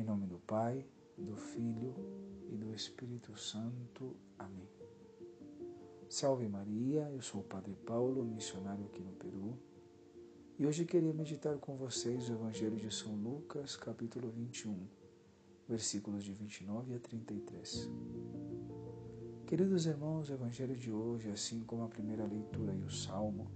Em 0.00 0.02
nome 0.02 0.26
do 0.26 0.38
Pai, 0.38 0.82
do 1.18 1.36
Filho 1.36 1.94
e 2.48 2.56
do 2.56 2.72
Espírito 2.72 3.36
Santo. 3.36 4.16
Amém. 4.38 4.66
Salve 6.08 6.48
Maria, 6.48 7.10
eu 7.10 7.20
sou 7.20 7.42
o 7.42 7.44
Padre 7.44 7.76
Paulo, 7.84 8.24
missionário 8.24 8.86
aqui 8.86 9.02
no 9.02 9.12
Peru, 9.12 9.58
e 10.58 10.66
hoje 10.66 10.86
queria 10.86 11.12
meditar 11.12 11.58
com 11.58 11.76
vocês 11.76 12.30
o 12.30 12.32
Evangelho 12.32 12.76
de 12.76 12.90
São 12.90 13.14
Lucas, 13.14 13.76
capítulo 13.76 14.30
21, 14.30 14.88
versículos 15.68 16.24
de 16.24 16.32
29 16.32 16.94
a 16.94 16.98
33. 16.98 17.90
Queridos 19.46 19.84
irmãos, 19.84 20.30
o 20.30 20.32
Evangelho 20.32 20.76
de 20.76 20.90
hoje, 20.90 21.30
assim 21.30 21.62
como 21.64 21.82
a 21.82 21.88
primeira 21.88 22.24
leitura 22.24 22.74
e 22.74 22.82
o 22.84 22.90
Salmo, 22.90 23.50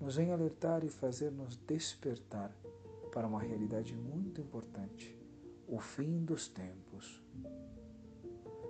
nos 0.00 0.14
vem 0.14 0.30
alertar 0.30 0.84
e 0.84 0.88
fazer-nos 0.88 1.56
despertar 1.56 2.56
para 3.10 3.26
uma 3.26 3.40
realidade 3.42 3.92
muito 3.96 4.40
importante, 4.40 5.23
o 5.74 5.80
fim 5.80 6.24
dos 6.24 6.46
tempos. 6.46 7.20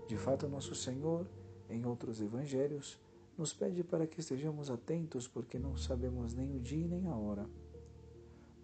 De 0.08 0.16
fato, 0.16 0.48
nosso 0.48 0.74
Senhor, 0.74 1.28
em 1.68 1.84
outros 1.84 2.18
evangelhos, 2.18 2.98
nos 3.36 3.52
pede 3.52 3.84
para 3.84 4.06
que 4.06 4.20
estejamos 4.20 4.70
atentos, 4.70 5.28
porque 5.28 5.58
não 5.58 5.76
sabemos 5.76 6.32
nem 6.32 6.56
o 6.56 6.60
dia 6.60 6.88
nem 6.88 7.06
a 7.06 7.14
hora. 7.14 7.46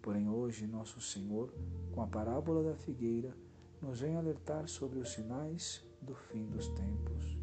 Porém, 0.01 0.27
hoje, 0.27 0.65
nosso 0.65 0.99
Senhor, 0.99 1.53
com 1.91 2.01
a 2.01 2.07
parábola 2.07 2.63
da 2.63 2.75
figueira, 2.75 3.37
nos 3.79 3.99
vem 3.99 4.15
alertar 4.15 4.67
sobre 4.67 4.97
os 4.97 5.09
sinais 5.11 5.85
do 6.01 6.15
fim 6.15 6.47
dos 6.47 6.67
tempos. 6.69 7.37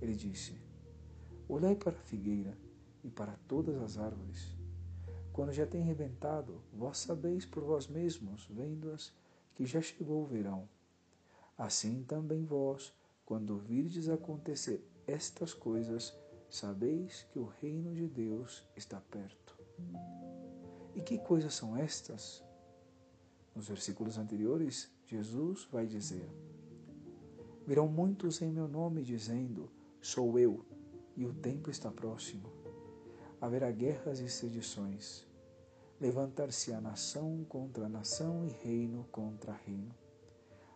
Ele 0.00 0.14
disse: 0.14 0.58
Olhai 1.46 1.76
para 1.76 1.92
a 1.92 2.04
figueira 2.04 2.56
e 3.04 3.10
para 3.10 3.36
todas 3.46 3.76
as 3.82 3.98
árvores. 3.98 4.56
Quando 5.30 5.52
já 5.52 5.66
tem 5.66 5.82
rebentado, 5.82 6.62
vós 6.72 6.96
sabeis 6.96 7.44
por 7.44 7.62
vós 7.62 7.86
mesmos, 7.86 8.46
vendo-as, 8.50 9.12
que 9.54 9.66
já 9.66 9.80
chegou 9.80 10.22
o 10.22 10.26
verão. 10.26 10.68
Assim 11.56 12.02
também 12.04 12.44
vós, 12.44 12.92
quando 13.24 13.58
virdes 13.58 14.08
acontecer 14.08 14.84
estas 15.06 15.54
coisas, 15.54 16.14
sabeis 16.48 17.26
que 17.32 17.38
o 17.38 17.44
reino 17.60 17.94
de 17.94 18.06
Deus 18.06 18.62
está 18.76 19.00
perto. 19.00 19.56
E 20.94 21.00
que 21.00 21.18
coisas 21.18 21.54
são 21.54 21.76
estas? 21.76 22.42
Nos 23.54 23.68
versículos 23.68 24.18
anteriores, 24.18 24.90
Jesus 25.06 25.66
vai 25.70 25.86
dizer: 25.86 26.28
Virão 27.66 27.86
muitos 27.86 28.42
em 28.42 28.50
meu 28.50 28.66
nome 28.66 29.02
dizendo: 29.02 29.70
Sou 30.00 30.38
eu, 30.38 30.64
e 31.16 31.24
o 31.24 31.32
tempo 31.32 31.70
está 31.70 31.90
próximo. 31.90 32.50
Haverá 33.40 33.70
guerras 33.70 34.20
e 34.20 34.28
sedições. 34.28 35.26
Levantar-se-á 36.02 36.80
nação 36.80 37.44
contra 37.48 37.88
nação 37.88 38.44
e 38.44 38.50
reino 38.66 39.06
contra 39.12 39.52
reino. 39.52 39.94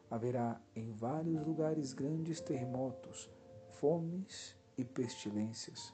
Haverá 0.09 0.61
em 0.73 0.93
vários 0.93 1.45
lugares 1.45 1.93
grandes 1.93 2.41
terremotos, 2.41 3.29
fomes 3.73 4.55
e 4.79 4.85
pestilências. 4.85 5.93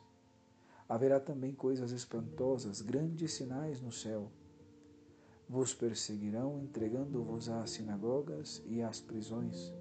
Haverá 0.87 1.19
também 1.19 1.55
coisas 1.55 1.93
espantosas, 1.93 2.83
grandes 2.83 3.33
sinais 3.33 3.81
no 3.81 3.91
céu. 3.91 4.31
Vos 5.49 5.73
perseguirão, 5.73 6.61
entregando-vos 6.61 7.49
às 7.49 7.71
sinagogas 7.71 8.63
e 8.67 8.83
às 8.83 9.01
prisões 9.01 9.73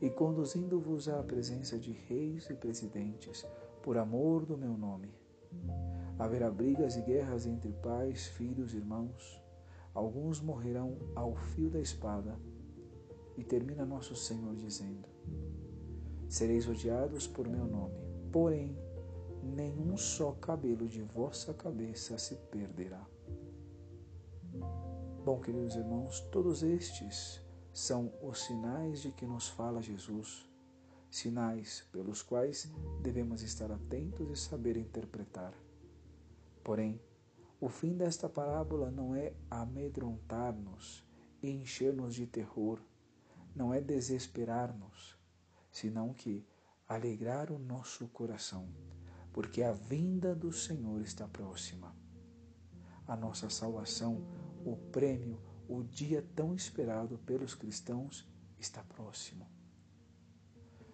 e 0.00 0.08
conduzindo-vos 0.08 1.08
à 1.08 1.20
presença 1.24 1.76
de 1.76 1.90
reis 1.90 2.48
e 2.48 2.54
presidentes, 2.54 3.44
por 3.82 3.98
amor 3.98 4.46
do 4.46 4.56
meu 4.56 4.78
nome. 4.78 5.12
Haverá 6.18 6.50
brigas 6.50 6.96
e 6.96 7.02
guerras 7.02 7.46
entre 7.46 7.72
pais, 7.74 8.26
filhos, 8.26 8.74
irmãos. 8.74 9.40
Alguns 9.94 10.40
morrerão 10.40 10.98
ao 11.14 11.36
fio 11.36 11.70
da 11.70 11.78
espada. 11.78 12.36
E 13.36 13.44
termina 13.44 13.86
nosso 13.86 14.16
Senhor 14.16 14.56
dizendo: 14.56 15.08
Sereis 16.28 16.68
odiados 16.68 17.28
por 17.28 17.46
meu 17.46 17.64
nome, 17.64 17.94
porém, 18.32 18.76
nenhum 19.42 19.96
só 19.96 20.32
cabelo 20.32 20.88
de 20.88 21.02
vossa 21.02 21.54
cabeça 21.54 22.18
se 22.18 22.34
perderá. 22.50 23.06
Bom, 25.24 25.40
queridos 25.40 25.76
irmãos, 25.76 26.20
todos 26.32 26.64
estes 26.64 27.40
são 27.72 28.12
os 28.20 28.40
sinais 28.42 29.02
de 29.02 29.12
que 29.12 29.24
nos 29.24 29.46
fala 29.46 29.80
Jesus, 29.80 30.50
sinais 31.10 31.86
pelos 31.92 32.22
quais 32.22 32.68
devemos 33.02 33.42
estar 33.42 33.70
atentos 33.70 34.28
e 34.30 34.36
saber 34.36 34.76
interpretar. 34.76 35.54
Porém, 36.68 37.00
o 37.58 37.70
fim 37.70 37.96
desta 37.96 38.28
parábola 38.28 38.90
não 38.90 39.14
é 39.14 39.32
amedrontar-nos 39.50 41.02
e 41.42 41.48
encher-nos 41.48 42.14
de 42.14 42.26
terror, 42.26 42.78
não 43.56 43.72
é 43.72 43.80
desesperar-nos, 43.80 45.18
senão 45.72 46.12
que 46.12 46.46
alegrar 46.86 47.50
o 47.50 47.58
nosso 47.58 48.06
coração, 48.08 48.68
porque 49.32 49.62
a 49.62 49.72
vinda 49.72 50.34
do 50.34 50.52
Senhor 50.52 51.00
está 51.00 51.26
próxima. 51.26 51.96
A 53.06 53.16
nossa 53.16 53.48
salvação, 53.48 54.28
o 54.62 54.76
prêmio, 54.92 55.40
o 55.66 55.82
dia 55.82 56.22
tão 56.36 56.54
esperado 56.54 57.16
pelos 57.20 57.54
cristãos 57.54 58.28
está 58.58 58.84
próximo. 58.84 59.48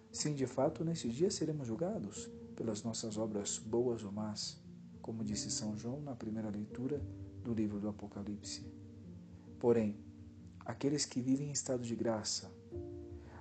Sim, 0.09 0.35
de 0.35 0.47
fato, 0.47 0.85
nesse 0.85 1.09
dia 1.09 1.29
seremos 1.29 1.67
julgados 1.67 2.31
pelas 2.55 2.81
nossas 2.81 3.17
obras 3.17 3.57
boas 3.57 4.05
ou 4.05 4.11
más, 4.13 4.63
como 5.05 5.23
disse 5.23 5.51
São 5.51 5.77
João 5.77 6.01
na 6.01 6.15
primeira 6.15 6.49
leitura 6.49 6.99
do 7.43 7.53
livro 7.53 7.79
do 7.79 7.87
Apocalipse. 7.87 8.65
Porém, 9.59 9.95
aqueles 10.61 11.05
que 11.05 11.21
vivem 11.21 11.49
em 11.49 11.51
estado 11.51 11.83
de 11.83 11.95
graça, 11.95 12.51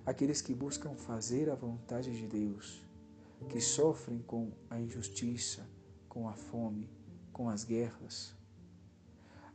aqueles 0.05 0.43
que 0.43 0.53
buscam 0.53 0.95
fazer 0.95 1.49
a 1.49 1.55
vontade 1.55 2.15
de 2.15 2.27
Deus, 2.27 2.85
que 3.49 3.63
sofrem 3.63 4.19
com 4.19 4.53
a 4.69 4.79
injustiça, 4.79 5.67
com 6.07 6.29
a 6.29 6.35
fome, 6.35 6.87
com 7.33 7.49
as 7.49 7.65
guerras, 7.65 8.37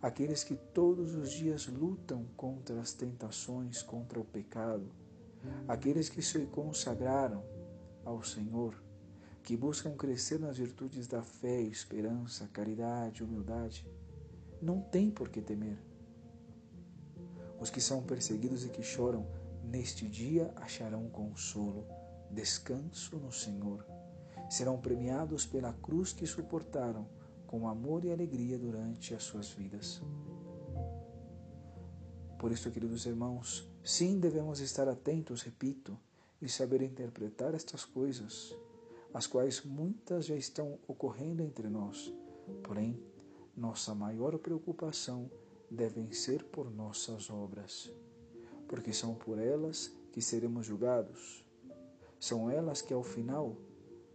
aqueles 0.01 0.43
que 0.43 0.55
todos 0.55 1.13
os 1.13 1.29
dias 1.31 1.67
lutam 1.67 2.25
contra 2.35 2.81
as 2.81 2.91
tentações, 2.91 3.83
contra 3.83 4.19
o 4.19 4.25
pecado, 4.25 4.89
aqueles 5.67 6.09
que 6.09 6.23
se 6.23 6.39
consagraram 6.47 7.43
ao 8.03 8.23
Senhor, 8.23 8.73
que 9.49 9.57
buscam 9.57 9.95
crescer 9.95 10.39
nas 10.39 10.59
virtudes 10.59 11.07
da 11.07 11.23
fé, 11.23 11.59
esperança, 11.59 12.47
caridade, 12.53 13.23
humildade, 13.23 13.83
não 14.61 14.79
tem 14.79 15.09
por 15.09 15.27
que 15.27 15.41
temer. 15.41 15.75
Os 17.59 17.71
que 17.71 17.81
são 17.81 18.03
perseguidos 18.03 18.63
e 18.63 18.69
que 18.69 18.83
choram, 18.83 19.25
neste 19.63 20.07
dia 20.07 20.53
acharão 20.55 21.09
consolo, 21.09 21.87
descanso 22.29 23.17
no 23.17 23.31
Senhor. 23.31 23.83
Serão 24.51 24.79
premiados 24.79 25.47
pela 25.47 25.73
cruz 25.73 26.13
que 26.13 26.27
suportaram 26.27 27.07
com 27.47 27.67
amor 27.67 28.05
e 28.05 28.11
alegria 28.11 28.55
durante 28.55 29.15
as 29.15 29.23
suas 29.23 29.49
vidas. 29.49 29.99
Por 32.37 32.51
isso, 32.51 32.69
queridos 32.69 33.07
irmãos, 33.07 33.67
sim 33.83 34.19
devemos 34.19 34.59
estar 34.59 34.87
atentos, 34.87 35.41
repito, 35.41 35.97
e 36.39 36.47
saber 36.47 36.83
interpretar 36.83 37.55
estas 37.55 37.83
coisas, 37.83 38.55
as 39.13 39.25
quais 39.25 39.63
muitas 39.63 40.25
já 40.25 40.35
estão 40.35 40.77
ocorrendo 40.87 41.41
entre 41.41 41.67
nós. 41.69 42.13
Porém, 42.63 42.99
nossa 43.55 43.93
maior 43.93 44.37
preocupação 44.37 45.29
devem 45.69 46.11
ser 46.11 46.43
por 46.45 46.71
nossas 46.71 47.29
obras, 47.29 47.91
porque 48.67 48.93
são 48.93 49.15
por 49.15 49.37
elas 49.37 49.91
que 50.11 50.21
seremos 50.21 50.65
julgados. 50.65 51.45
São 52.19 52.49
elas 52.49 52.81
que, 52.81 52.93
ao 52.93 53.03
final, 53.03 53.55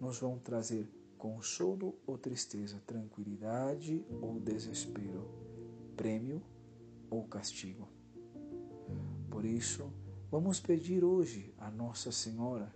nos 0.01 0.19
vão 0.19 0.39
trazer 0.39 0.89
consolo 1.17 1.95
ou 2.07 2.19
tristeza, 2.19 2.83
tranquilidade 2.87 4.05
ou 4.21 4.39
desespero, 4.39 5.27
prêmio 5.97 6.43
ou 7.09 7.25
castigo. 7.25 7.89
Por 9.31 9.45
isso, 9.45 9.91
vamos 10.31 10.61
pedir 10.61 11.03
hoje 11.03 11.55
a 11.59 11.71
Nossa 11.71 12.13
Senhora, 12.13 12.75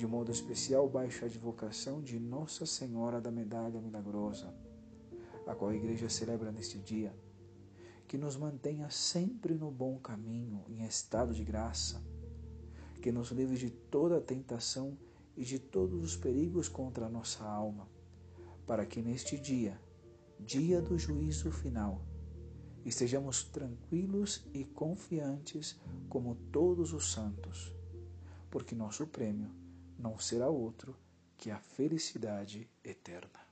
de 0.00 0.06
modo 0.06 0.32
especial, 0.32 0.88
baixa 0.88 1.26
advocação 1.26 2.00
de 2.00 2.18
Nossa 2.18 2.64
Senhora 2.64 3.20
da 3.20 3.30
Medalha 3.30 3.82
Milagrosa, 3.82 4.50
a 5.46 5.54
qual 5.54 5.72
a 5.72 5.76
Igreja 5.76 6.08
celebra 6.08 6.50
neste 6.50 6.78
dia, 6.78 7.14
que 8.08 8.16
nos 8.16 8.34
mantenha 8.34 8.88
sempre 8.88 9.52
no 9.52 9.70
bom 9.70 9.98
caminho, 9.98 10.64
em 10.70 10.86
estado 10.86 11.34
de 11.34 11.44
graça, 11.44 12.02
que 13.02 13.12
nos 13.12 13.30
livre 13.30 13.58
de 13.58 13.68
toda 13.68 14.22
tentação 14.22 14.96
e 15.36 15.44
de 15.44 15.58
todos 15.58 16.02
os 16.02 16.16
perigos 16.16 16.66
contra 16.66 17.04
a 17.04 17.10
nossa 17.10 17.44
alma, 17.44 17.86
para 18.66 18.86
que 18.86 19.02
neste 19.02 19.38
dia, 19.38 19.78
dia 20.38 20.80
do 20.80 20.98
juízo 20.98 21.52
final, 21.52 22.00
estejamos 22.86 23.44
tranquilos 23.44 24.48
e 24.54 24.64
confiantes 24.64 25.78
como 26.08 26.36
todos 26.50 26.94
os 26.94 27.12
santos, 27.12 27.70
porque 28.50 28.74
nosso 28.74 29.06
prêmio 29.06 29.60
não 30.00 30.18
será 30.18 30.48
outro 30.48 30.96
que 31.36 31.50
a 31.50 31.58
felicidade 31.58 32.68
eterna. 32.82 33.49